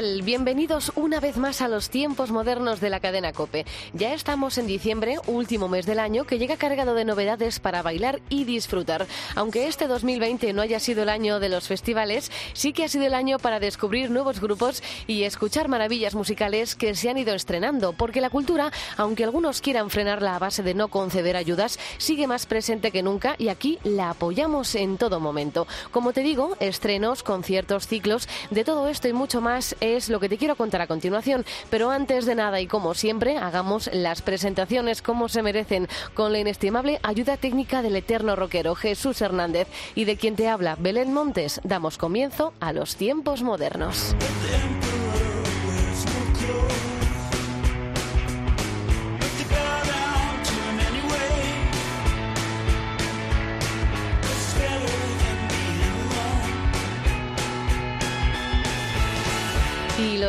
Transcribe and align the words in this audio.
Bienvenidos 0.00 0.92
una 0.96 1.20
vez 1.20 1.36
más 1.36 1.60
a 1.60 1.68
los 1.68 1.90
tiempos 1.90 2.30
modernos 2.30 2.80
de 2.80 2.88
la 2.88 3.00
cadena 3.00 3.34
Cope. 3.34 3.66
Ya 3.92 4.14
estamos 4.14 4.56
en 4.56 4.66
diciembre, 4.66 5.18
último 5.26 5.68
mes 5.68 5.84
del 5.84 5.98
año, 5.98 6.24
que 6.24 6.38
llega 6.38 6.56
cargado 6.56 6.94
de 6.94 7.04
novedades 7.04 7.60
para 7.60 7.82
bailar 7.82 8.22
y 8.30 8.44
disfrutar. 8.44 9.06
Aunque 9.34 9.68
este 9.68 9.88
2020 9.88 10.54
no 10.54 10.62
haya 10.62 10.80
sido 10.80 11.02
el 11.02 11.10
año 11.10 11.38
de 11.38 11.50
los 11.50 11.68
festivales, 11.68 12.32
sí 12.54 12.72
que 12.72 12.84
ha 12.84 12.88
sido 12.88 13.04
el 13.04 13.12
año 13.12 13.38
para 13.38 13.60
descubrir 13.60 14.10
nuevos 14.10 14.40
grupos 14.40 14.82
y 15.06 15.24
escuchar 15.24 15.68
maravillas 15.68 16.14
musicales 16.14 16.76
que 16.76 16.94
se 16.94 17.10
han 17.10 17.18
ido 17.18 17.34
estrenando, 17.34 17.92
porque 17.92 18.22
la 18.22 18.30
cultura, 18.30 18.72
aunque 18.96 19.24
algunos 19.24 19.60
quieran 19.60 19.90
frenarla 19.90 20.34
a 20.34 20.38
base 20.38 20.62
de 20.62 20.72
no 20.72 20.88
conceder 20.88 21.36
ayudas, 21.36 21.78
sigue 21.98 22.26
más 22.26 22.46
presente 22.46 22.90
que 22.90 23.02
nunca 23.02 23.34
y 23.36 23.48
aquí 23.48 23.78
la 23.84 24.08
apoyamos 24.08 24.76
en 24.76 24.96
todo 24.96 25.20
momento. 25.20 25.66
Como 25.90 26.14
te 26.14 26.22
digo, 26.22 26.56
estrenos, 26.58 27.22
conciertos, 27.22 27.86
ciclos, 27.86 28.30
de 28.50 28.64
todo 28.64 28.88
esto 28.88 29.06
y 29.06 29.12
mucho 29.12 29.42
más 29.42 29.76
es 29.96 30.08
lo 30.08 30.20
que 30.20 30.28
te 30.28 30.38
quiero 30.38 30.56
contar 30.56 30.80
a 30.80 30.86
continuación. 30.86 31.44
Pero 31.70 31.90
antes 31.90 32.26
de 32.26 32.34
nada 32.34 32.60
y 32.60 32.66
como 32.66 32.94
siempre, 32.94 33.36
hagamos 33.36 33.90
las 33.92 34.22
presentaciones 34.22 35.02
como 35.02 35.28
se 35.28 35.42
merecen 35.42 35.88
con 36.14 36.32
la 36.32 36.38
inestimable 36.38 37.00
ayuda 37.02 37.36
técnica 37.36 37.82
del 37.82 37.96
eterno 37.96 38.36
rockero 38.36 38.74
Jesús 38.74 39.20
Hernández 39.20 39.68
y 39.94 40.04
de 40.04 40.16
quien 40.16 40.36
te 40.36 40.48
habla 40.48 40.76
Belén 40.78 41.12
Montes. 41.12 41.60
Damos 41.64 41.98
comienzo 41.98 42.52
a 42.60 42.72
los 42.72 42.96
tiempos 42.96 43.42
modernos. 43.42 44.14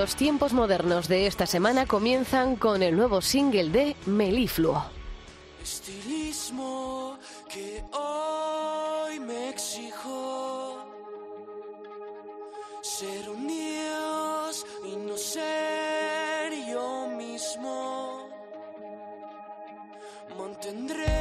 Los 0.02 0.16
tiempos 0.16 0.52
modernos 0.52 1.08
de 1.08 1.28
esta 1.28 1.46
semana 1.46 1.86
comienzan 1.86 2.56
con 2.56 2.82
el 2.82 2.98
nuevo 2.98 3.22
single 3.22 3.70
de 3.70 3.96
Melifluo. 4.08 4.84
Estilismo 5.62 7.20
que 7.48 7.84
hoy 7.94 9.20
me 9.20 9.50
exijo 9.50 10.84
ser 12.82 13.30
un 13.30 13.48
dios 13.48 14.66
y 14.92 14.96
no 14.96 15.16
ser 15.16 16.52
yo 16.68 17.08
mismo. 17.16 18.28
Mantendré 20.36 21.21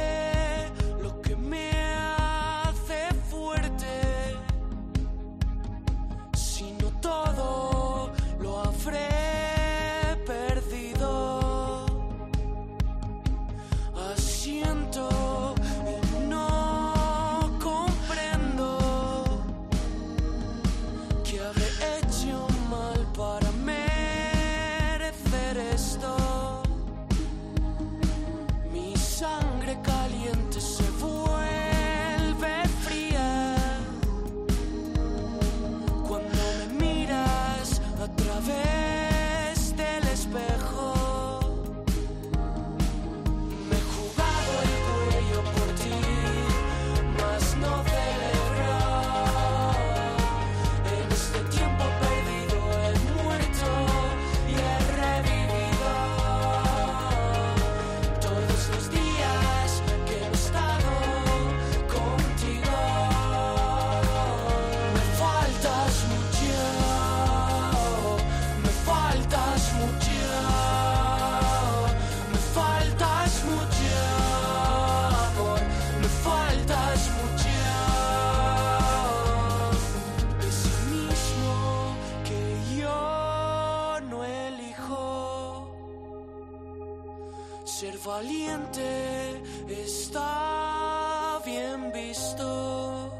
Ser 87.81 87.97
valiente 88.05 89.41
está 89.67 91.41
bien 91.43 91.91
visto. 91.91 93.11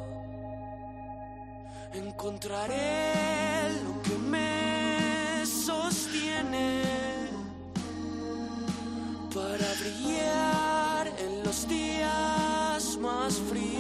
Encontraré 1.96 3.72
lo 3.84 4.00
que 4.04 4.16
me 4.20 5.44
sostiene 5.48 6.84
para 9.34 9.68
brillar 9.82 11.08
en 11.18 11.44
los 11.44 11.68
días 11.68 13.00
más 13.00 13.34
fríos. 13.50 13.71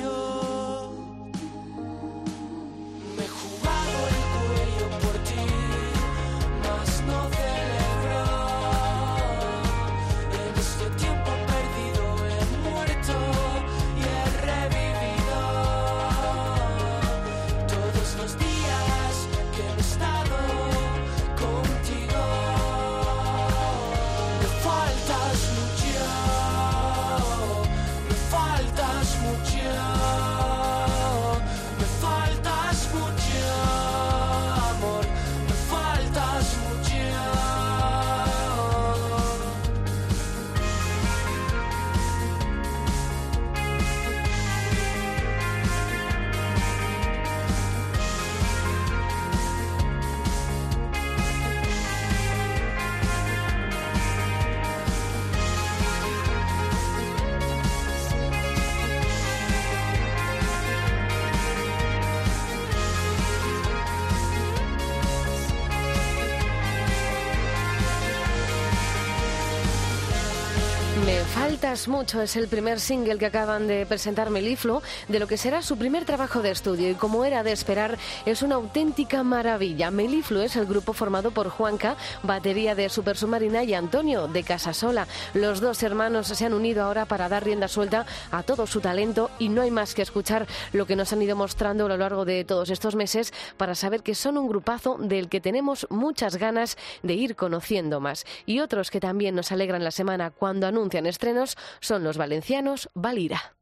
Faltas 71.72 71.88
mucho 71.88 72.22
es 72.22 72.36
el 72.36 72.50
primer 72.50 72.82
single 72.82 73.18
que 73.18 73.28
acaban 73.28 73.66
de 73.66 73.86
presentar 73.86 74.30
Melifluo 74.30 74.82
de 75.08 75.20
lo 75.20 75.28
que 75.28 75.38
será 75.38 75.62
su 75.62 75.78
primer 75.78 76.04
trabajo 76.04 76.42
de 76.42 76.52
estudio 76.52 76.90
y 76.90 76.96
como 76.96 77.24
era 77.24 77.44
de 77.44 77.54
esperar 77.54 77.98
es 78.26 78.42
una 78.42 78.56
auténtica 78.56 79.24
maravilla. 79.24 79.90
Melifluo 79.90 80.42
es 80.42 80.58
el 80.58 80.66
grupo 80.66 80.92
formado 80.92 81.32
por 81.32 81.48
Juanca, 81.48 81.96
batería 82.24 82.76
de 82.76 82.90
Super 82.90 83.16
Submarina 83.16 83.64
y 83.64 83.74
Antonio 83.74 84.28
de 84.28 84.44
Casasola. 84.44 85.08
Los 85.34 85.62
dos 85.62 85.82
hermanos 85.82 86.28
se 86.28 86.46
han 86.46 86.54
unido 86.54 86.84
ahora 86.84 87.06
para 87.06 87.30
dar 87.30 87.46
rienda 87.46 87.70
suelta 87.70 88.06
a 88.32 88.44
todo 88.44 88.68
su 88.68 88.82
talento 88.82 89.32
y 89.40 89.48
no 89.48 89.62
hay 89.62 89.72
más 89.72 89.96
que 89.96 90.02
escuchar 90.02 90.48
lo 90.74 90.86
que 90.86 90.98
nos 90.98 91.14
han 91.14 91.22
ido 91.22 91.38
mostrando 91.38 91.86
a 91.86 91.88
lo 91.88 91.96
largo 91.96 92.26
de 92.26 92.44
todos 92.44 92.70
estos 92.70 92.96
meses 92.96 93.32
para 93.56 93.76
saber 93.76 94.04
que 94.04 94.14
son 94.14 94.38
un 94.38 94.50
grupazo 94.50 94.98
del 95.00 95.30
que 95.30 95.40
tenemos 95.40 95.88
muchas 95.90 96.36
ganas 96.36 96.78
de 97.02 97.14
ir 97.14 97.38
conociendo 97.38 98.02
más. 98.02 98.26
Y 98.46 98.60
otros 98.60 98.92
que 98.92 99.00
también 99.00 99.36
nos 99.36 99.54
alegran 99.54 99.86
la 99.86 99.92
semana 99.92 100.32
cuando 100.32 100.68
anuncian 100.68 101.06
estrenos 101.06 101.56
son 101.80 102.04
los 102.04 102.18
valencianos 102.18 102.90
Valira. 102.94 103.56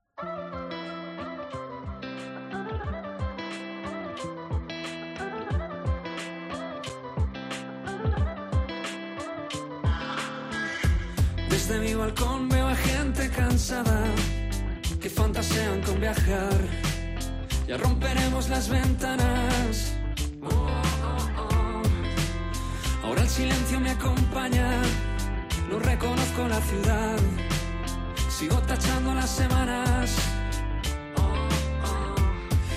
Desde 11.50 11.80
mi 11.80 11.94
balcón 11.94 12.50
veo 12.50 12.68
a 12.68 12.75
gente 12.75 13.30
cansada 13.30 14.04
que 15.02 15.10
fantasean 15.10 15.81
con 15.81 16.00
viajar. 16.00 16.57
Ya 17.68 17.78
romperemos 17.78 18.50
las 18.50 18.69
ventanas. 18.69 19.94
Ahora 23.04 23.22
el 23.22 23.30
silencio 23.30 23.80
me 23.80 23.92
acompaña. 23.92 24.81
No 25.69 25.80
reconozco 25.80 26.48
la 26.48 26.62
ciudad. 26.62 27.49
Sigo 28.40 28.56
tachando 28.62 29.14
las 29.14 29.30
semanas. 29.30 30.16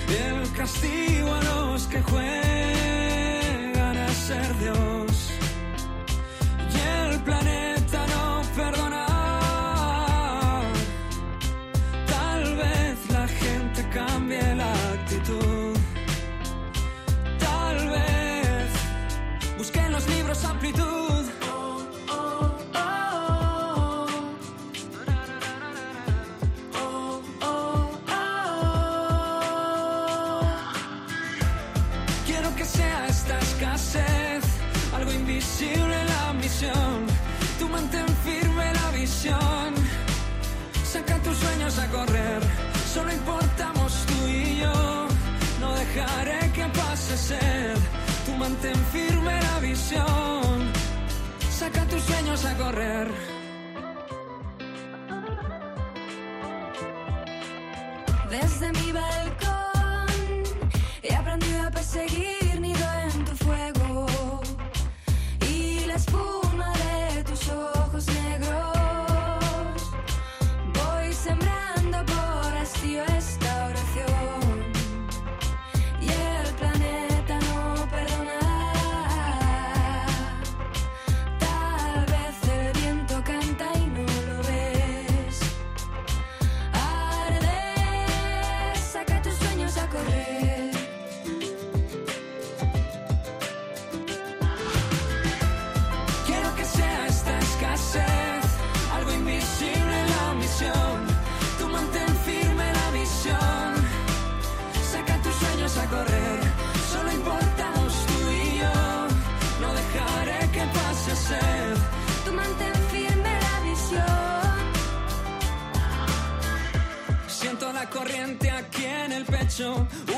El 0.09 0.51
castigo 0.51 1.33
a 1.33 1.41
los 1.41 1.87
que 1.87 2.01
juegan 2.01 3.97
a 3.97 4.09
ser 4.09 4.57
Dios. 4.57 5.31
Y 6.69 6.79
el 7.07 7.17
planeta 7.21 8.05
no 8.07 8.41
perdona. 8.57 9.05
Tal 12.07 12.55
vez 12.57 13.09
la 13.09 13.25
gente 13.25 13.87
cambie 13.87 14.55
la 14.55 14.73
actitud. 14.95 15.77
Tal 17.39 17.87
vez 17.87 18.67
busque 19.57 19.79
en 19.79 19.93
los 19.93 20.05
libros 20.09 20.43
amplitud. 20.43 21.02
Ambición. 36.63 37.05
Tú 37.59 37.69
mantén 37.69 38.07
firme 38.23 38.73
la 38.73 38.91
visión. 38.91 39.73
Saca 40.83 41.17
tus 41.19 41.37
sueños 41.37 41.79
a 41.79 41.87
correr. 41.89 42.41
Solo 42.93 43.11
importamos 43.11 44.05
tú 44.05 44.27
y 44.27 44.57
yo. 44.59 45.07
No 45.59 45.73
dejaré 45.73 46.51
que 46.53 46.65
pase 46.79 47.17
sed. 47.17 47.77
Tú 48.25 48.31
mantén 48.35 48.75
firme 48.91 49.41
la 49.41 49.59
visión. 49.59 50.71
Saca 51.49 51.85
tus 51.85 52.01
sueños 52.03 52.45
a 52.45 52.53
correr. 52.57 53.07
Desde 58.29 58.71
mi 58.71 58.91
balcón 58.91 60.07
he 61.03 61.13
aprendido 61.13 61.67
a 61.67 61.69
perseguir 61.69 62.42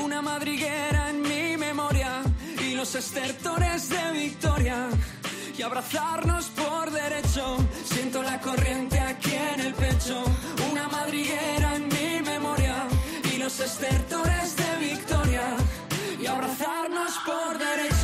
una 0.02 0.22
madriguera 0.22 1.10
en 1.10 1.20
mi 1.20 1.58
memoria 1.58 2.22
y 2.58 2.74
los 2.74 2.94
estertores 2.94 3.90
de 3.90 4.12
victoria. 4.12 4.88
Y 5.58 5.62
abrazarnos 5.62 6.46
por 6.46 6.90
derecho. 6.90 7.58
Siento 7.84 8.22
la 8.22 8.40
corriente 8.40 8.98
aquí 8.98 9.34
en 9.34 9.60
el 9.60 9.74
pecho, 9.74 10.22
una 10.70 10.88
madriguera 10.88 11.76
en 11.76 11.88
mi 11.88 12.22
memoria 12.24 12.86
y 13.30 13.36
los 13.36 13.60
estertores 13.60 14.56
de 14.56 14.86
victoria. 14.88 15.56
Y 16.18 16.26
abrazarnos 16.26 17.12
por 17.26 17.58
derecho. 17.58 17.95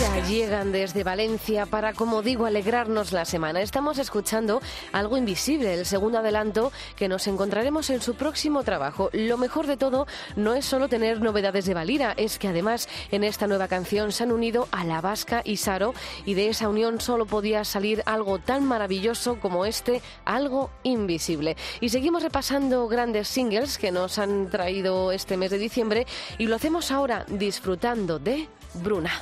Valira 0.00 0.28
llegan 0.28 0.72
desde 0.72 1.04
Valencia 1.04 1.66
para, 1.66 1.92
como 1.92 2.22
digo, 2.22 2.46
alegrarnos 2.46 3.12
la 3.12 3.26
semana. 3.26 3.60
Estamos 3.60 3.98
escuchando 3.98 4.62
Algo 4.92 5.18
Invisible, 5.18 5.74
el 5.74 5.84
segundo 5.84 6.18
adelanto 6.18 6.72
que 6.96 7.06
nos 7.06 7.26
encontraremos 7.26 7.90
en 7.90 8.00
su 8.00 8.14
próximo 8.14 8.62
trabajo. 8.62 9.10
Lo 9.12 9.36
mejor 9.36 9.66
de 9.66 9.76
todo 9.76 10.06
no 10.36 10.54
es 10.54 10.64
solo 10.64 10.88
tener 10.88 11.20
novedades 11.20 11.66
de 11.66 11.74
Valira, 11.74 12.14
es 12.16 12.38
que 12.38 12.48
además 12.48 12.88
en 13.10 13.24
esta 13.24 13.46
nueva 13.46 13.68
canción 13.68 14.10
se 14.10 14.22
han 14.22 14.32
unido 14.32 14.68
a 14.70 14.84
La 14.84 15.02
Vasca 15.02 15.42
y 15.44 15.58
Saro 15.58 15.92
y 16.24 16.32
de 16.32 16.48
esa 16.48 16.70
unión 16.70 17.00
solo 17.02 17.26
podía 17.26 17.64
salir 17.64 18.02
algo 18.06 18.38
tan 18.38 18.64
maravilloso 18.64 19.38
como 19.38 19.66
este 19.66 20.00
Algo 20.24 20.70
Invisible. 20.82 21.58
Y 21.80 21.90
seguimos 21.90 22.22
repasando 22.22 22.88
grandes 22.88 23.28
singles 23.28 23.76
que 23.76 23.92
nos 23.92 24.18
han 24.18 24.48
traído 24.48 25.12
este 25.12 25.36
mes 25.36 25.50
de 25.50 25.58
diciembre 25.58 26.06
y 26.38 26.46
lo 26.46 26.56
hacemos 26.56 26.90
ahora 26.90 27.26
disfrutando 27.28 28.18
de 28.18 28.48
Bruna. 28.74 29.12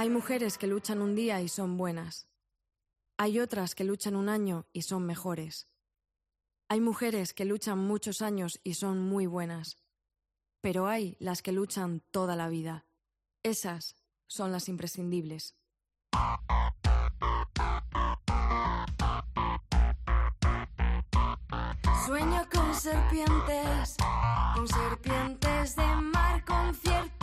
Hay 0.00 0.08
mujeres 0.08 0.56
que 0.56 0.66
luchan 0.66 1.02
un 1.02 1.14
día 1.14 1.42
y 1.42 1.48
son 1.50 1.76
buenas. 1.76 2.26
Hay 3.18 3.38
otras 3.38 3.74
que 3.74 3.84
luchan 3.84 4.16
un 4.16 4.30
año 4.30 4.64
y 4.72 4.80
son 4.80 5.04
mejores. 5.04 5.68
Hay 6.70 6.80
mujeres 6.80 7.34
que 7.34 7.44
luchan 7.44 7.78
muchos 7.78 8.22
años 8.22 8.60
y 8.64 8.72
son 8.72 8.98
muy 8.98 9.26
buenas. 9.26 9.76
Pero 10.62 10.88
hay 10.88 11.18
las 11.20 11.42
que 11.42 11.52
luchan 11.52 12.00
toda 12.12 12.34
la 12.34 12.48
vida. 12.48 12.86
Esas 13.42 13.94
son 14.26 14.52
las 14.52 14.70
imprescindibles. 14.70 15.54
Sueño 22.06 22.48
con 22.50 22.74
serpientes, 22.74 23.96
con 24.54 24.66
serpientes 24.66 25.76
de 25.76 25.86
mar, 25.96 26.42
con 26.46 26.74
cierto 26.74 27.19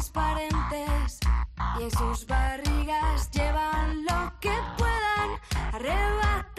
transparentes 0.00 1.20
y 1.78 1.82
en 1.82 1.90
sus 1.90 2.26
barrigas 2.26 3.30
llevan 3.32 4.02
lo 4.04 4.32
que 4.40 4.52
puedan 4.78 5.74
arrebatarle 5.74 6.49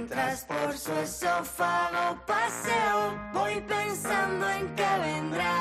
mientras 0.00 0.44
por 0.44 0.78
su 0.78 0.92
esófago 0.92 2.18
paseo, 2.26 3.18
voy 3.34 3.60
pensando 3.60 4.48
en 4.48 4.74
qué 4.74 4.88
vendrá. 4.98 5.59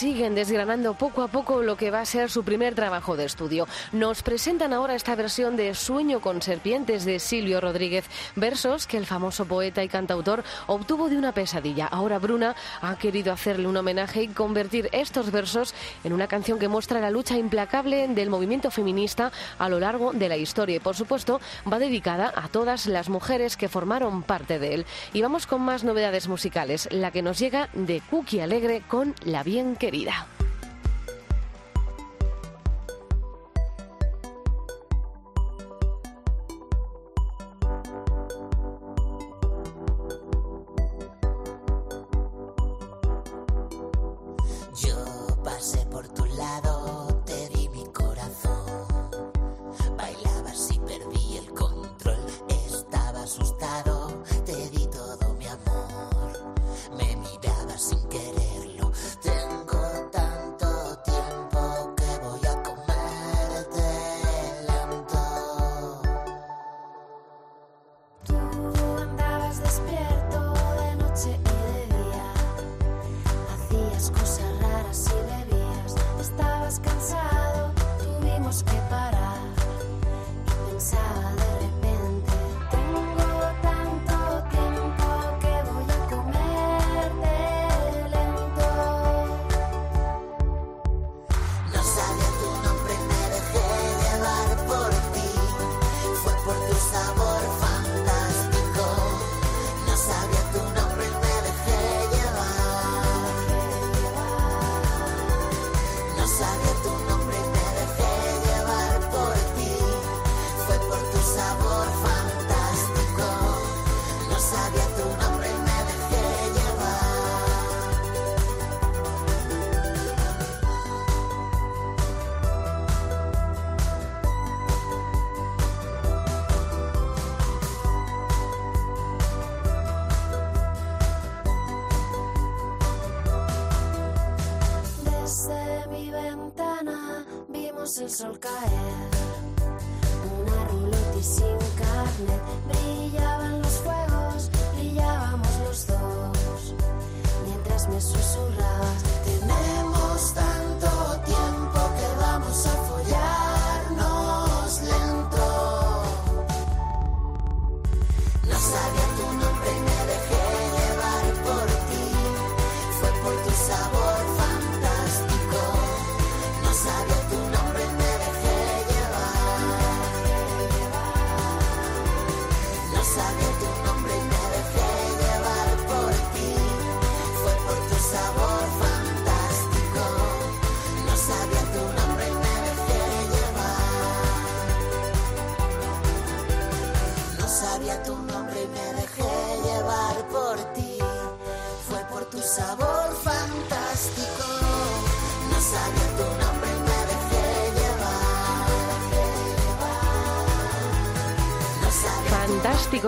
Siguen 0.00 0.34
desgranando 0.34 0.94
poco 0.94 1.20
a 1.20 1.28
poco 1.28 1.62
lo 1.62 1.76
que 1.76 1.90
va 1.90 2.00
a 2.00 2.06
ser 2.06 2.30
su 2.30 2.42
primer 2.42 2.74
trabajo 2.74 3.18
de 3.18 3.26
estudio. 3.26 3.68
Nos 3.92 4.22
presentan 4.22 4.72
ahora 4.72 4.94
esta 4.94 5.14
versión 5.14 5.56
de 5.56 5.74
Sueño 5.74 6.20
con 6.20 6.40
serpientes 6.40 7.04
de 7.04 7.18
Silvio 7.18 7.60
Rodríguez, 7.60 8.06
versos 8.34 8.86
que 8.86 8.96
el 8.96 9.04
famoso 9.04 9.44
poeta 9.44 9.84
y 9.84 9.90
cantautor 9.90 10.42
obtuvo 10.68 11.10
de 11.10 11.18
una 11.18 11.32
pesadilla. 11.32 11.84
Ahora 11.84 12.18
Bruna 12.18 12.56
ha 12.80 12.96
querido 12.96 13.30
hacerle 13.30 13.68
un 13.68 13.76
homenaje 13.76 14.22
y 14.22 14.28
convertir 14.28 14.88
estos 14.92 15.30
versos 15.30 15.74
en 16.02 16.14
una 16.14 16.28
canción 16.28 16.58
que 16.58 16.68
muestra 16.68 16.98
la 17.00 17.10
lucha 17.10 17.36
implacable 17.36 18.08
del 18.08 18.30
movimiento 18.30 18.70
feminista 18.70 19.30
a 19.58 19.68
lo 19.68 19.80
largo 19.80 20.14
de 20.14 20.30
la 20.30 20.38
historia 20.38 20.76
y 20.76 20.80
por 20.80 20.96
supuesto 20.96 21.42
va 21.70 21.78
dedicada 21.78 22.32
a 22.34 22.48
todas 22.48 22.86
las 22.86 23.10
mujeres 23.10 23.58
que 23.58 23.68
formaron 23.68 24.22
parte 24.22 24.58
de 24.58 24.72
él. 24.72 24.86
Y 25.12 25.20
vamos 25.20 25.46
con 25.46 25.60
más 25.60 25.84
novedades 25.84 26.26
musicales, 26.26 26.88
la 26.90 27.10
que 27.10 27.20
nos 27.20 27.38
llega 27.38 27.68
de 27.74 28.00
Cookie 28.08 28.40
Alegre 28.40 28.82
con 28.88 29.14
La 29.26 29.42
Bien 29.42 29.76
Querida. 29.90 30.24
Yo 30.38 30.49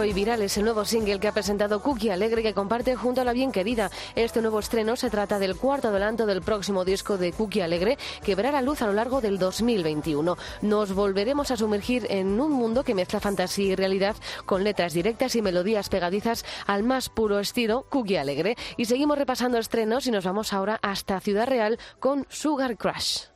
Y 0.05 0.13
viral 0.13 0.43
es 0.43 0.57
el 0.57 0.65
nuevo 0.65 0.85
single 0.85 1.21
que 1.21 1.29
ha 1.29 1.33
presentado 1.33 1.81
Cookie 1.81 2.11
Alegre 2.11 2.43
que 2.43 2.55
comparte 2.55 2.97
junto 2.97 3.21
a 3.21 3.25
la 3.25 3.33
bien 3.33 3.53
querida. 3.53 3.89
Este 4.17 4.41
nuevo 4.41 4.59
estreno 4.59 4.97
se 4.97 5.11
trata 5.11 5.39
del 5.39 5.55
cuarto 5.55 5.89
adelanto 5.89 6.27
del 6.27 6.43
próximo 6.43 6.85
disco 6.85 7.19
de 7.19 7.31
Cookie 7.33 7.61
Alegre 7.61 7.99
que 8.25 8.35
verá 8.35 8.51
la 8.51 8.63
luz 8.63 8.83
a 8.83 8.87
lo 8.87 8.95
largo 8.95 9.21
del 9.21 9.39
2021. 9.39 10.37
Nos 10.63 10.93
volveremos 10.93 11.53
a 11.53 11.57
sumergir 11.57 12.07
en 12.11 12.41
un 12.41 12.51
mundo 12.51 12.83
que 12.83 12.97
mezcla 12.97 13.21
fantasía 13.21 13.73
y 13.73 13.77
realidad 13.77 14.17
con 14.45 14.65
letras 14.65 14.93
directas 14.93 15.37
y 15.37 15.43
melodías 15.43 15.89
pegadizas 15.89 16.45
al 16.67 16.83
más 16.83 17.09
puro 17.09 17.39
estilo 17.39 17.87
Cookie 17.89 18.17
Alegre. 18.17 18.57
Y 18.77 18.87
seguimos 18.87 19.19
repasando 19.19 19.59
estrenos 19.59 20.07
y 20.09 20.11
nos 20.11 20.25
vamos 20.25 20.53
ahora 20.53 20.81
hasta 20.83 21.21
Ciudad 21.21 21.47
Real 21.47 21.79
con 22.01 22.27
Sugar 22.29 22.77
Crush. 22.77 23.27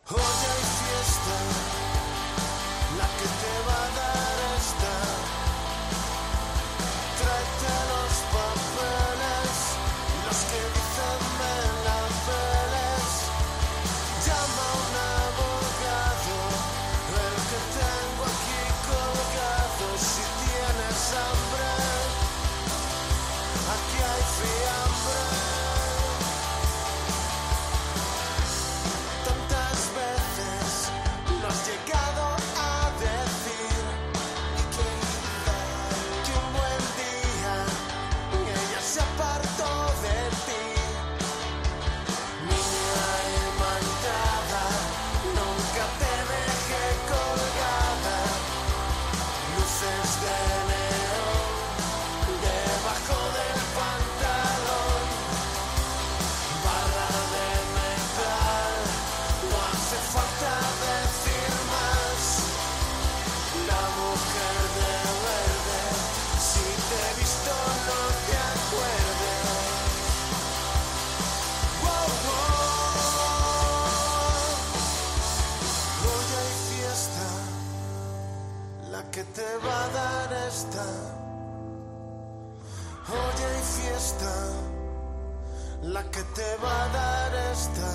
La 85.83 86.03
que 86.11 86.23
te 86.23 86.57
va 86.63 86.85
a 86.85 86.89
dar 86.89 87.35
esta. 87.53 87.91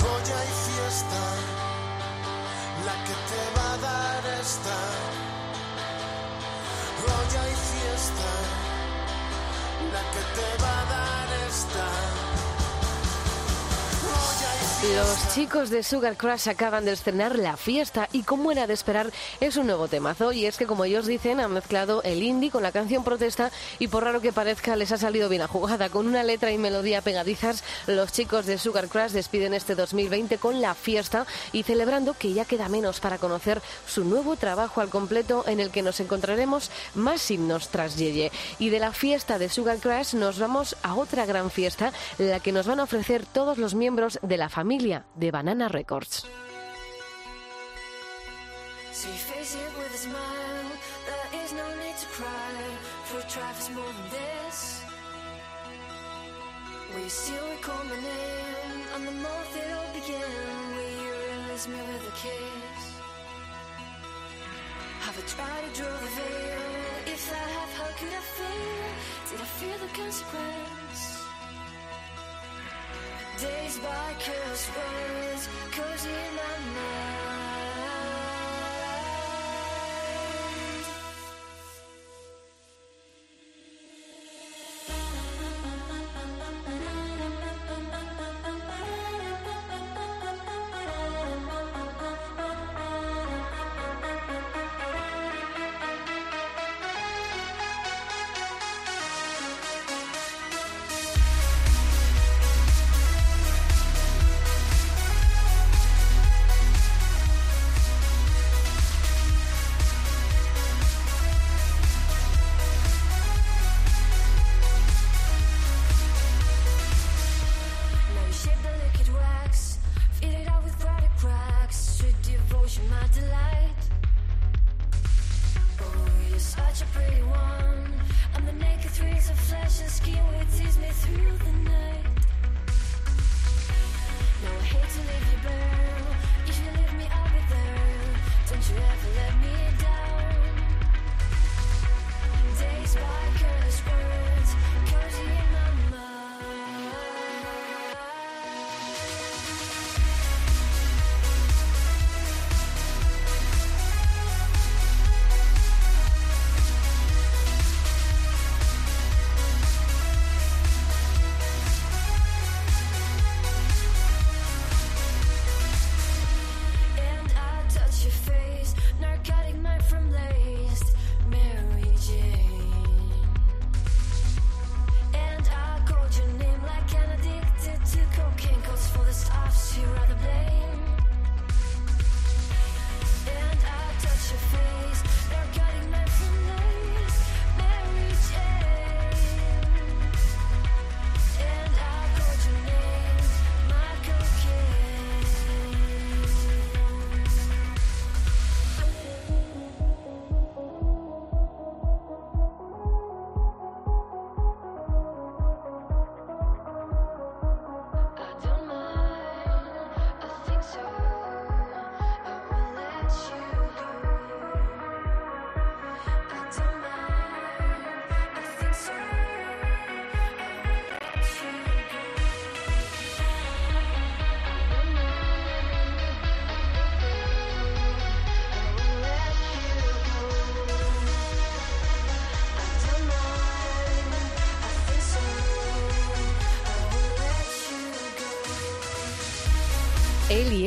Hoy 0.00 0.26
hay 0.38 0.50
fiesta, 0.66 1.22
la 2.86 2.94
que 3.06 3.16
te 3.30 3.42
va 3.56 3.72
a 3.72 3.78
dar 3.88 4.22
esta. 4.40 4.78
Hoy 7.04 7.30
hay 7.42 7.54
fiesta, 7.70 8.30
la 9.94 10.02
que 10.12 10.22
te 10.36 10.62
va 10.62 10.74
a 10.80 10.84
dar 10.96 11.28
esta. 11.48 12.31
Los 14.82 15.32
chicos 15.32 15.70
de 15.70 15.84
Sugar 15.84 16.16
Crush 16.16 16.48
acaban 16.48 16.84
de 16.84 16.90
estrenar 16.90 17.38
La 17.38 17.56
Fiesta 17.56 18.08
y 18.10 18.24
como 18.24 18.50
era 18.50 18.66
de 18.66 18.74
esperar 18.74 19.12
es 19.40 19.56
un 19.56 19.68
nuevo 19.68 19.86
temazo. 19.86 20.32
Y 20.32 20.44
es 20.44 20.56
que 20.56 20.66
como 20.66 20.84
ellos 20.84 21.06
dicen 21.06 21.38
han 21.38 21.52
mezclado 21.52 22.02
el 22.02 22.20
indie 22.20 22.50
con 22.50 22.64
la 22.64 22.72
canción 22.72 23.04
protesta 23.04 23.52
y 23.78 23.86
por 23.86 24.02
raro 24.02 24.20
que 24.20 24.32
parezca 24.32 24.74
les 24.74 24.90
ha 24.90 24.98
salido 24.98 25.28
bien 25.28 25.42
a 25.42 25.46
jugada. 25.46 25.88
Con 25.88 26.08
una 26.08 26.24
letra 26.24 26.50
y 26.50 26.58
melodía 26.58 27.00
pegadizas 27.00 27.62
los 27.86 28.10
chicos 28.10 28.44
de 28.46 28.58
Sugar 28.58 28.88
Crush 28.88 29.12
despiden 29.12 29.54
este 29.54 29.76
2020 29.76 30.38
con 30.38 30.60
La 30.60 30.74
Fiesta 30.74 31.26
y 31.52 31.62
celebrando 31.62 32.14
que 32.14 32.32
ya 32.32 32.44
queda 32.44 32.68
menos 32.68 32.98
para 32.98 33.18
conocer 33.18 33.62
su 33.86 34.02
nuevo 34.02 34.34
trabajo 34.34 34.80
al 34.80 34.88
completo 34.88 35.44
en 35.46 35.60
el 35.60 35.70
que 35.70 35.82
nos 35.82 36.00
encontraremos 36.00 36.72
más 36.96 37.30
himnos 37.30 37.68
tras 37.68 37.96
Yeye. 37.98 38.32
Y 38.58 38.70
de 38.70 38.80
la 38.80 38.90
fiesta 38.90 39.38
de 39.38 39.48
Sugar 39.48 39.78
Crush 39.78 40.14
nos 40.14 40.40
vamos 40.40 40.74
a 40.82 40.96
otra 40.96 41.24
gran 41.24 41.52
fiesta 41.52 41.92
la 42.18 42.40
que 42.40 42.50
nos 42.50 42.66
van 42.66 42.80
a 42.80 42.84
ofrecer 42.84 43.24
todos 43.26 43.58
los 43.58 43.76
miembros 43.76 44.18
de 44.22 44.38
la 44.38 44.48
familia 44.48 44.71
de 44.78 45.30
Banana 45.30 45.68
Records. 45.68 46.24
You 57.02 57.08
still 57.08 57.44
recall 57.50 57.84
my 57.84 57.96
name? 57.96 58.82
On 58.94 59.04
the 59.04 59.10
month 59.10 59.56
it 59.56 59.72
all 59.74 59.92
began. 59.92 60.74
Will 60.76 60.94
you 61.04 61.12
release 61.32 61.66
me 61.68 61.76
with 61.76 62.08
a 62.08 62.14
kiss? 62.22 62.82
Have 65.00 65.18
I 65.18 65.24
tried 65.26 65.62
to 65.66 65.82
draw 65.82 65.90
the 65.90 66.10
veil? 66.16 67.12
If 67.12 67.32
I 67.32 67.34
have, 67.34 67.72
how 67.78 67.90
could 67.98 68.14
I 68.20 68.24
fail? 68.38 68.88
Did 69.30 69.40
I 69.40 69.44
fear 69.44 69.76
the 69.78 69.90
consequence? 69.98 71.21
Days 73.42 73.76
by 73.78 74.14
cursed 74.20 74.70
words, 74.76 75.48
cozy 75.72 76.10
in 76.10 76.36
my 76.36 76.80
mind. 76.80 77.21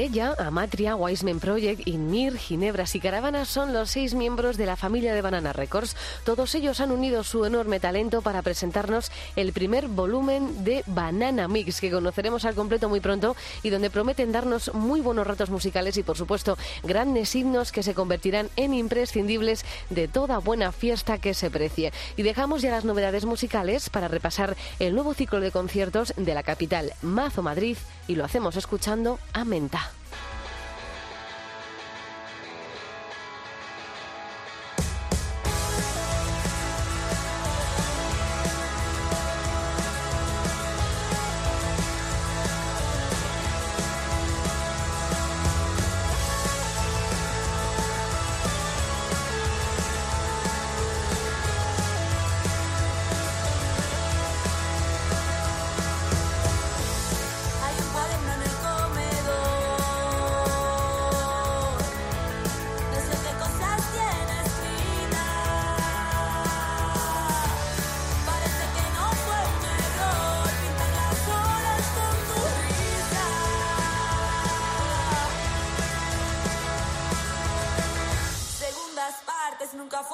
Él 0.06 0.12
y 0.12 0.20
ella, 0.20 0.36
Amatria, 0.38 0.96
Wiseman 0.96 1.40
Project, 1.40 1.88
Inmir, 1.88 2.38
Ginebras 2.38 2.96
y 2.96 3.00
Caravanas 3.00 3.48
son 3.48 3.74
los 3.74 3.90
seis 3.90 4.14
miembros 4.14 4.56
de 4.56 4.66
la 4.66 4.76
familia 4.76 5.14
de 5.14 5.22
Banana 5.22 5.52
Records. 5.52 5.96
Todos 6.24 6.54
ellos 6.54 6.80
han 6.80 6.92
unido 6.92 7.24
su 7.24 7.46
enorme 7.46 7.80
talento 7.80 8.22
para 8.22 8.42
presentarnos 8.42 9.12
el 9.36 9.52
primer 9.52 9.88
volumen 9.88 10.64
de 10.64 10.84
Banana 10.86 11.48
Mix, 11.48 11.82
que 11.82 11.92
conoceremos 11.92 12.46
al 12.46 12.56
completo 12.56 12.88
muy 12.88 13.00
pronto 13.00 13.36
y 13.64 13.70
donde 13.70 13.90
prometen 13.90 14.32
darnos 14.32 14.74
muy 14.74 15.02
buenos 15.02 15.26
ratos 15.26 15.50
musicales 15.50 15.98
y, 15.98 16.04
por 16.04 16.18
supuesto, 16.18 16.58
grandes 16.84 17.36
himnos 17.36 17.72
que 17.72 17.84
se 17.84 17.96
convertirán 17.96 18.50
en 18.58 18.74
imprescindibles 18.74 19.66
de 19.90 20.08
toda 20.08 20.38
buena 20.38 20.72
fiesta 20.72 21.18
que 21.18 21.34
se 21.34 21.50
precie. 21.50 21.94
Y 22.16 22.24
dejamos 22.24 22.62
ya 22.62 22.72
las 22.72 22.86
novedades 22.86 23.26
musicales 23.26 23.90
para 23.90 24.08
repasar 24.08 24.56
el 24.80 24.94
nuevo 24.94 25.14
ciclo 25.14 25.40
de 25.40 25.52
conciertos 25.52 26.14
de 26.16 26.34
la 26.34 26.44
capital 26.44 26.94
Mazo 27.02 27.42
Madrid 27.42 27.78
y 28.08 28.16
lo 28.16 28.26
hacemos 28.26 28.56
escuchando 28.56 29.20
a 29.34 29.46
Menta. 29.46 29.92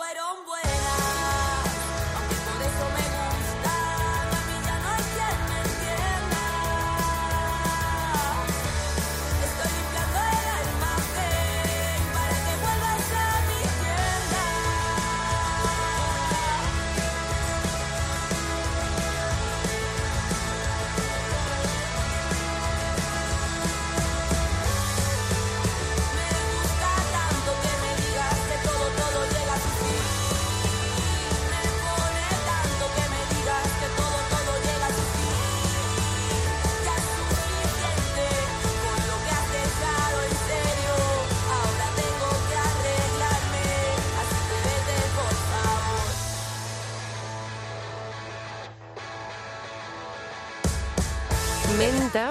Fueron 0.01 0.45
buenas. 0.47 1.65
Aunque 2.17 2.35
por 2.47 2.59
eso 2.69 2.85
me 2.95 3.00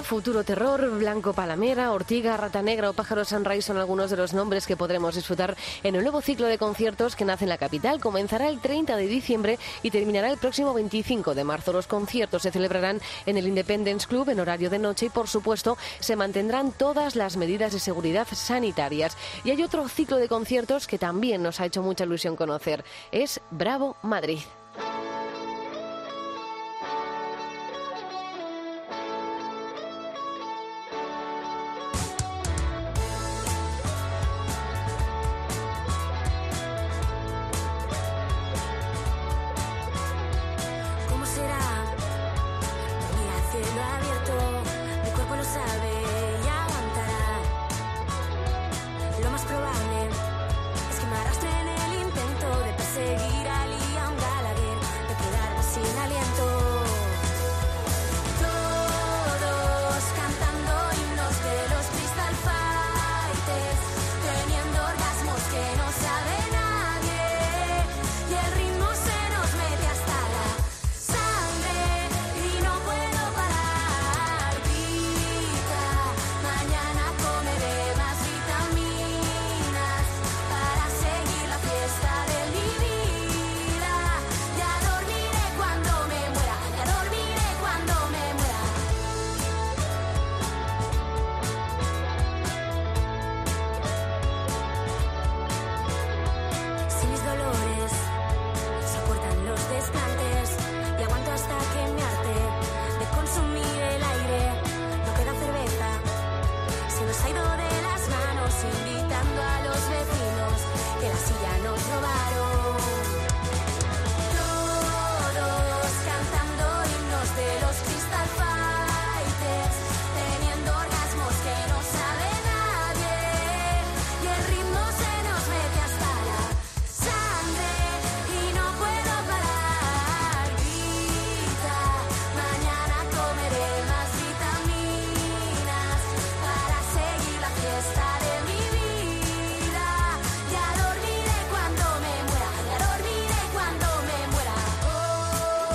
Futuro 0.02 0.44
Terror, 0.44 0.90
Blanco 0.98 1.32
Palamera, 1.32 1.92
Ortiga, 1.92 2.36
Rata 2.36 2.60
Negra 2.60 2.90
o 2.90 2.92
Pájaro 2.92 3.24
Sunrise 3.24 3.62
son 3.62 3.78
algunos 3.78 4.10
de 4.10 4.16
los 4.18 4.34
nombres 4.34 4.66
que 4.66 4.76
podremos 4.76 5.14
disfrutar 5.14 5.56
en 5.82 5.94
el 5.94 6.02
nuevo 6.02 6.20
ciclo 6.20 6.48
de 6.48 6.58
conciertos 6.58 7.16
que 7.16 7.24
nace 7.24 7.46
en 7.46 7.48
la 7.48 7.56
capital. 7.56 7.98
Comenzará 7.98 8.50
el 8.50 8.60
30 8.60 8.94
de 8.96 9.06
diciembre 9.06 9.58
y 9.82 9.90
terminará 9.90 10.30
el 10.30 10.36
próximo 10.36 10.74
25 10.74 11.34
de 11.34 11.44
marzo. 11.44 11.72
Los 11.72 11.86
conciertos 11.86 12.42
se 12.42 12.50
celebrarán 12.50 13.00
en 13.24 13.38
el 13.38 13.48
Independence 13.48 14.06
Club 14.06 14.28
en 14.28 14.40
horario 14.40 14.68
de 14.68 14.78
noche 14.78 15.06
y, 15.06 15.10
por 15.10 15.28
supuesto, 15.28 15.78
se 15.98 16.14
mantendrán 16.14 16.72
todas 16.72 17.16
las 17.16 17.38
medidas 17.38 17.72
de 17.72 17.80
seguridad 17.80 18.28
sanitarias. 18.30 19.16
Y 19.44 19.50
hay 19.50 19.62
otro 19.62 19.88
ciclo 19.88 20.18
de 20.18 20.28
conciertos 20.28 20.86
que 20.86 20.98
también 20.98 21.42
nos 21.42 21.58
ha 21.58 21.64
hecho 21.64 21.82
mucha 21.82 22.04
ilusión 22.04 22.36
conocer. 22.36 22.84
Es 23.12 23.40
Bravo 23.50 23.96
Madrid. 24.02 24.40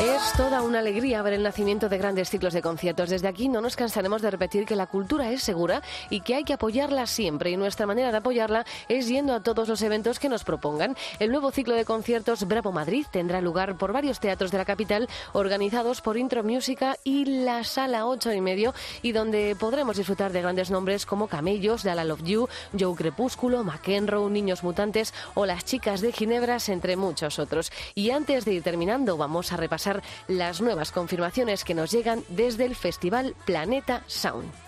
Es 0.06 0.34
toda 0.34 0.62
una 0.62 0.80
alegría 0.80 1.24
ver 1.24 1.34
el 1.34 1.42
nacimiento 1.42 1.90
de 1.90 1.98
grandes 1.98 2.30
ciclos 2.30 2.54
de 2.54 2.62
conciertos. 2.62 3.10
Desde 3.10 3.28
aquí 3.28 3.50
no 3.50 3.60
nos 3.60 3.76
cansaremos 3.76 4.22
de 4.22 4.30
repetir 4.30 4.68
que 4.68 4.76
la 4.76 4.86
cultura 4.86 5.32
es 5.32 5.42
segura 5.42 5.82
y 6.12 6.22
que 6.22 6.36
hay 6.36 6.44
que 6.44 6.54
apoyarla 6.54 7.08
siempre. 7.08 7.50
Y 7.50 7.58
nuestra 7.58 7.88
manera 7.88 8.12
de 8.12 8.18
apoyarla 8.18 8.68
es 8.88 9.08
yendo 9.08 9.34
a 9.34 9.40
todos 9.42 9.68
los 9.68 9.82
eventos 9.82 10.20
que 10.20 10.30
nos 10.30 10.44
propongan. 10.44 10.96
El 11.18 11.32
nuevo 11.32 11.50
ciclo 11.50 11.74
de 11.74 11.86
conciertos 11.86 12.48
Bravo 12.48 12.72
Madrid 12.72 13.08
tendrá 13.10 13.42
lugar 13.42 13.80
por 13.80 13.94
varios 13.94 14.20
teatros 14.20 14.52
de 14.52 14.60
la 14.60 14.66
capital 14.66 15.10
organizados 15.34 16.02
por 16.02 16.18
Intro 16.18 16.44
Música 16.44 16.98
y 17.04 17.26
la 17.26 17.64
Sala 17.64 18.06
8 18.06 18.32
y 18.34 18.42
medio 18.42 18.76
y 19.02 19.12
donde 19.12 19.56
podremos 19.60 19.98
disfrutar 19.98 20.32
de 20.32 20.44
grandes 20.44 20.70
nombres 20.70 21.08
como 21.08 21.28
Camellos, 21.28 21.82
Dala 21.82 22.04
Love 22.04 22.24
You, 22.24 22.50
Joe 22.80 22.96
Crepúsculo, 22.96 23.64
McEnroe, 23.64 24.30
Niños 24.30 24.64
Mutantes 24.64 25.16
o 25.34 25.48
Las 25.48 25.66
Chicas 25.66 26.02
de 26.02 26.12
Ginebras, 26.12 26.70
entre 26.70 26.96
muchos 26.96 27.40
otros. 27.40 27.72
Y 27.96 28.12
antes 28.12 28.46
de 28.46 28.54
ir 28.54 28.62
terminando, 28.62 29.18
vamos 29.18 29.52
a 29.52 29.58
repasar 29.58 29.95
las 30.28 30.62
nuevas 30.62 30.92
confirmaciones 30.92 31.64
que 31.64 31.74
nos 31.74 31.92
llegan 31.92 32.24
desde 32.30 32.66
el 32.66 32.76
Festival 32.76 33.36
Planeta 33.46 34.04
Sound. 34.08 34.65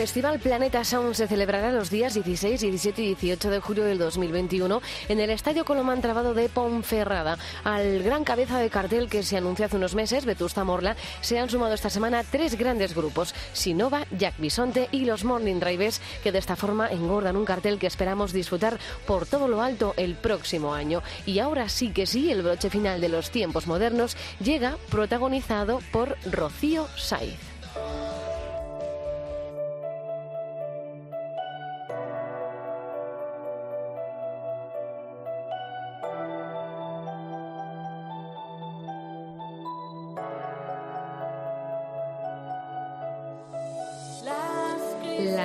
Festival 0.00 0.40
Planeta 0.40 0.82
Sound 0.82 1.12
se 1.12 1.28
celebrará 1.28 1.72
los 1.72 1.90
días 1.90 2.14
16, 2.14 2.58
17 2.58 3.02
y 3.02 3.14
18 3.14 3.50
de 3.50 3.60
julio 3.60 3.84
del 3.84 3.98
2021 3.98 4.80
en 5.10 5.20
el 5.20 5.28
Estadio 5.28 5.66
Colomán 5.66 6.00
Trabado 6.00 6.32
de 6.32 6.48
Ponferrada. 6.48 7.36
Al 7.64 8.02
gran 8.02 8.24
cabeza 8.24 8.58
de 8.58 8.70
cartel 8.70 9.10
que 9.10 9.22
se 9.22 9.36
anunció 9.36 9.66
hace 9.66 9.76
unos 9.76 9.94
meses, 9.94 10.24
Vetusta 10.24 10.64
Morla, 10.64 10.96
se 11.20 11.38
han 11.38 11.50
sumado 11.50 11.74
esta 11.74 11.90
semana 11.90 12.24
tres 12.24 12.56
grandes 12.56 12.94
grupos, 12.94 13.34
Sinova, 13.52 14.06
Jack 14.18 14.36
Bisonte 14.38 14.88
y 14.90 15.04
los 15.04 15.24
Morning 15.24 15.60
Drivers, 15.60 16.00
que 16.22 16.32
de 16.32 16.38
esta 16.38 16.56
forma 16.56 16.88
engordan 16.88 17.36
un 17.36 17.44
cartel 17.44 17.78
que 17.78 17.86
esperamos 17.86 18.32
disfrutar 18.32 18.78
por 19.06 19.26
todo 19.26 19.48
lo 19.48 19.60
alto 19.60 19.92
el 19.98 20.14
próximo 20.14 20.72
año. 20.72 21.02
Y 21.26 21.40
ahora 21.40 21.68
sí 21.68 21.90
que 21.90 22.06
sí, 22.06 22.32
el 22.32 22.40
broche 22.40 22.70
final 22.70 23.02
de 23.02 23.10
los 23.10 23.30
tiempos 23.30 23.66
modernos 23.66 24.16
llega 24.42 24.78
protagonizado 24.88 25.80
por 25.92 26.16
Rocío 26.24 26.88
Saiz. 26.96 27.50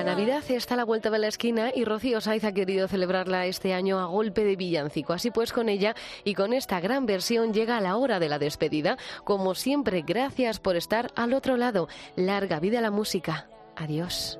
Navidad 0.05 0.43
está 0.49 0.75
a 0.75 0.77
la 0.77 0.85
vuelta 0.85 1.09
de 1.09 1.17
la 1.17 1.27
esquina 1.27 1.71
y 1.73 1.83
Rocío 1.83 2.21
Saiz 2.21 2.43
ha 2.43 2.51
querido 2.51 2.87
celebrarla 2.87 3.47
este 3.47 3.73
año 3.73 3.99
a 3.99 4.05
golpe 4.05 4.43
de 4.43 4.55
villancico. 4.55 5.13
Así 5.13 5.31
pues, 5.31 5.51
con 5.51 5.67
ella 5.67 5.95
y 6.23 6.35
con 6.35 6.53
esta 6.53 6.79
gran 6.79 7.07
versión 7.07 7.53
llega 7.53 7.81
la 7.81 7.97
hora 7.97 8.19
de 8.19 8.29
la 8.29 8.37
despedida. 8.37 8.97
Como 9.23 9.55
siempre, 9.55 10.03
gracias 10.03 10.59
por 10.59 10.75
estar 10.75 11.11
al 11.15 11.33
otro 11.33 11.57
lado. 11.57 11.87
Larga 12.15 12.59
vida 12.59 12.81
la 12.81 12.91
música. 12.91 13.49
Adiós. 13.75 14.39